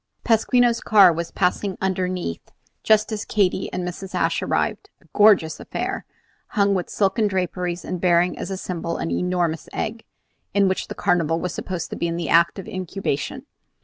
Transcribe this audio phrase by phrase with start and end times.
[0.23, 2.51] Pasquino's Car was passing underneath
[2.81, 4.15] just as Katy and Mrs.
[4.15, 6.05] Ashe arrived, a gorgeous affair,
[6.57, 10.03] hung with silken draperies, and bearing as symbol an enormous egg,
[10.55, 13.45] in which the Carnival was supposed to be in act of incubation.